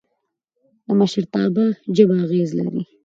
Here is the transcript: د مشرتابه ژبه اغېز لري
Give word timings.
د 0.87 0.87
مشرتابه 0.99 1.65
ژبه 1.95 2.15
اغېز 2.25 2.49
لري 2.59 2.81